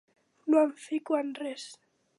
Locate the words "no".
0.53-0.63